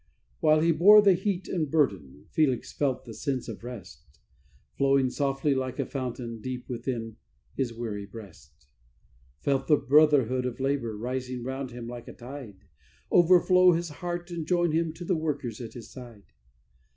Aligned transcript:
While 0.39 0.61
he 0.61 0.71
bore 0.71 0.99
the 1.03 1.13
heat 1.13 1.47
and 1.47 1.69
burden 1.69 2.25
Felix 2.31 2.73
felt 2.73 3.05
the 3.05 3.13
sense 3.13 3.47
of 3.47 3.63
rest 3.63 4.01
Flowing 4.75 5.11
softly 5.11 5.53
like 5.53 5.77
a 5.77 5.85
fountain, 5.85 6.41
deep 6.41 6.67
within 6.67 7.17
his 7.53 7.71
weary 7.71 8.07
breast; 8.07 8.65
Felt 9.41 9.67
the 9.67 9.77
brotherhood 9.77 10.47
of 10.47 10.59
labour, 10.59 10.97
rising 10.97 11.43
round 11.43 11.69
him 11.69 11.87
like 11.87 12.07
a 12.07 12.13
tide, 12.13 12.65
Overflow 13.11 13.73
his 13.73 13.89
heart 13.89 14.31
and 14.31 14.47
join 14.47 14.71
him 14.71 14.91
to 14.93 15.05
the 15.05 15.15
workers 15.15 15.61
at 15.61 15.73
his 15.73 15.91
side. 15.91 16.23